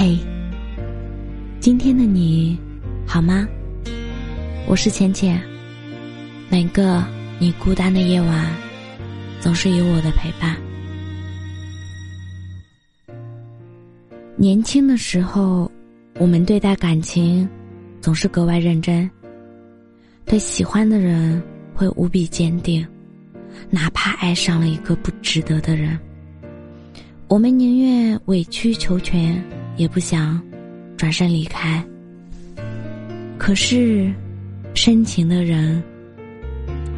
[0.00, 0.16] 嘿，
[1.58, 2.56] 今天的你
[3.04, 3.48] 好吗？
[4.68, 5.42] 我是浅浅。
[6.48, 7.04] 每个
[7.40, 8.48] 你孤单的夜晚，
[9.40, 10.56] 总是有我的陪伴。
[14.36, 15.68] 年轻的时候，
[16.20, 17.48] 我们对待感情
[18.00, 19.10] 总是格外认真，
[20.24, 21.42] 对喜欢的人
[21.74, 22.86] 会无比坚定，
[23.68, 25.98] 哪怕爱上了一个不值得的人，
[27.26, 29.44] 我们宁愿委曲求全。
[29.78, 30.38] 也不想
[30.96, 31.82] 转身离开。
[33.38, 34.12] 可是，
[34.74, 35.82] 深情的人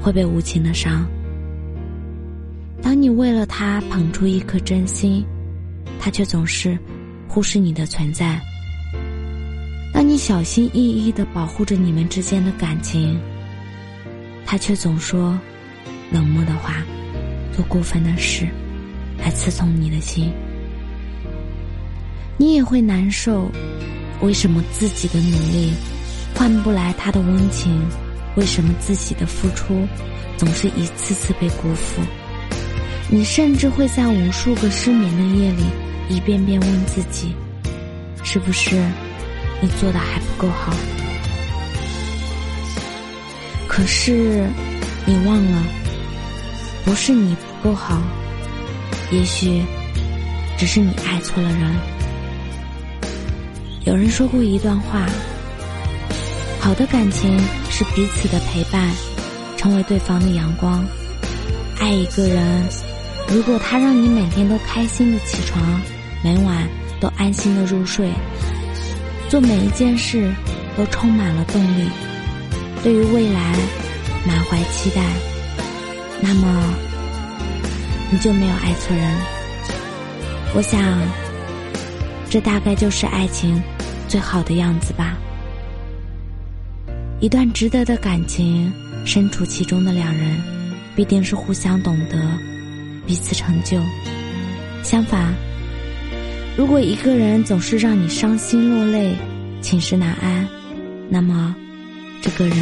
[0.00, 1.06] 会被无情的伤。
[2.82, 5.24] 当你为了他捧出一颗真心，
[6.00, 6.76] 他却总是
[7.28, 8.40] 忽视你的存在。
[9.92, 13.20] 当你小心翼翼的保护着你们之间的感情，
[14.46, 15.38] 他却总说
[16.10, 16.82] 冷漠的话，
[17.54, 18.48] 做过分的事，
[19.18, 20.32] 来刺痛你的心。
[22.40, 23.50] 你也会难受，
[24.22, 25.74] 为什么自己的努力
[26.34, 27.78] 换不来他的温情？
[28.34, 29.86] 为什么自己的付出
[30.38, 32.00] 总是一次次被辜负？
[33.10, 35.64] 你甚至会在无数个失眠的夜里，
[36.08, 37.34] 一遍遍问自己：
[38.24, 38.74] 是不是
[39.60, 40.74] 你做的还不够好？
[43.68, 44.48] 可是
[45.04, 45.62] 你忘了，
[46.86, 48.00] 不是你不够好，
[49.10, 49.62] 也许
[50.56, 51.99] 只是你爱错了人。
[53.90, 55.04] 有人说过一段话：
[56.60, 57.36] 好的感情
[57.70, 58.88] 是彼此的陪伴，
[59.56, 60.86] 成为对方的阳光。
[61.80, 62.68] 爱一个人，
[63.26, 65.60] 如果他让你每天都开心的起床，
[66.22, 66.68] 每晚
[67.00, 68.12] 都安心的入睡，
[69.28, 70.32] 做每一件事
[70.76, 71.88] 都充满了动力，
[72.84, 73.56] 对于未来
[74.24, 75.02] 满怀期待，
[76.20, 76.74] 那么
[78.08, 79.16] 你就没有爱错人。
[80.54, 80.80] 我想。
[82.32, 83.60] 这大概就是爱情
[84.10, 85.16] 最好的样子吧。
[87.20, 88.72] 一段值得的感情，
[89.06, 90.36] 身处其中的两人，
[90.96, 92.18] 必定是互相懂得，
[93.06, 93.80] 彼此成就。
[94.82, 95.32] 相反，
[96.56, 99.14] 如果一个人总是让你伤心落泪、
[99.62, 100.44] 寝食难安，
[101.08, 101.54] 那么
[102.20, 102.56] 这个人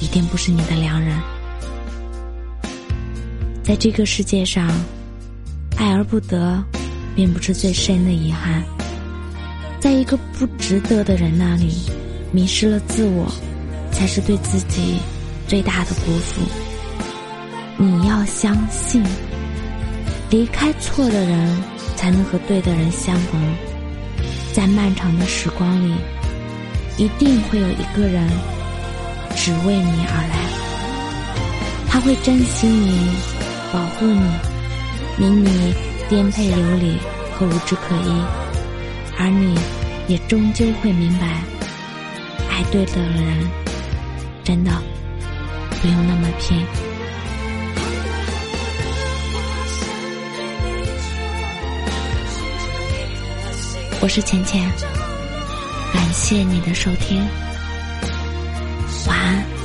[0.00, 1.18] 一定不是你的良人。
[3.64, 4.70] 在这个世界上，
[5.76, 6.62] 爱而不得。
[7.16, 8.62] 并不是最深的遗憾，
[9.88, 11.74] 在一个不值得的人那里，
[12.30, 13.26] 迷失了自我，
[13.90, 14.98] 才是对自己
[15.46, 16.42] 最大的辜负。
[17.78, 19.02] 你要相信，
[20.28, 21.58] 离开错的人，
[21.96, 23.40] 才能和对的人相逢。
[24.52, 25.94] 在漫长的时光里，
[26.98, 28.28] 一定会有一个人
[29.34, 33.08] 只为你而来，他会珍惜你，
[33.72, 34.20] 保护你，
[35.16, 35.72] 明你。
[36.10, 36.98] 颠沛流离
[37.32, 38.22] 和无枝可依，
[39.18, 39.54] 而你
[40.08, 41.26] 也终究会明白，
[42.50, 43.50] 爱对的人
[44.42, 44.72] 真的
[45.82, 46.64] 不用那么拼。
[54.00, 54.62] 我是浅浅，
[55.92, 57.22] 感谢你的收听，
[59.06, 59.57] 晚安。